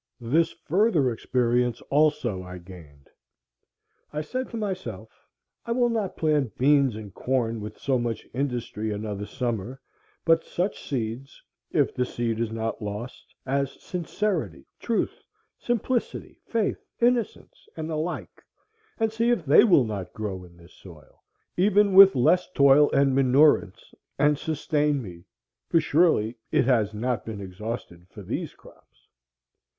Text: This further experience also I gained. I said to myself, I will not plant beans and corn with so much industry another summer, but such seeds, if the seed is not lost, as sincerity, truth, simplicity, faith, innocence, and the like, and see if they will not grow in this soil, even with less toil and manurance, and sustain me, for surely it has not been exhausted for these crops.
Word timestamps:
This 0.19 0.49
further 0.51 1.11
experience 1.11 1.79
also 1.91 2.41
I 2.41 2.57
gained. 2.57 3.07
I 4.11 4.21
said 4.21 4.49
to 4.49 4.57
myself, 4.57 5.09
I 5.63 5.73
will 5.73 5.89
not 5.91 6.17
plant 6.17 6.57
beans 6.57 6.95
and 6.95 7.13
corn 7.13 7.61
with 7.61 7.77
so 7.77 7.99
much 7.99 8.25
industry 8.33 8.91
another 8.91 9.27
summer, 9.27 9.79
but 10.25 10.43
such 10.43 10.81
seeds, 10.81 11.43
if 11.69 11.93
the 11.93 12.03
seed 12.07 12.39
is 12.39 12.51
not 12.51 12.81
lost, 12.81 13.35
as 13.45 13.79
sincerity, 13.79 14.65
truth, 14.79 15.21
simplicity, 15.59 16.39
faith, 16.47 16.83
innocence, 16.99 17.67
and 17.77 17.87
the 17.87 17.95
like, 17.95 18.41
and 18.99 19.13
see 19.13 19.29
if 19.29 19.45
they 19.45 19.63
will 19.63 19.85
not 19.85 20.13
grow 20.13 20.43
in 20.43 20.57
this 20.57 20.73
soil, 20.73 21.21
even 21.57 21.93
with 21.93 22.15
less 22.15 22.49
toil 22.55 22.89
and 22.91 23.13
manurance, 23.13 23.93
and 24.17 24.39
sustain 24.39 24.99
me, 24.99 25.25
for 25.69 25.79
surely 25.79 26.35
it 26.51 26.65
has 26.65 26.91
not 26.91 27.23
been 27.23 27.39
exhausted 27.39 28.07
for 28.09 28.23
these 28.23 28.55
crops. 28.55 29.05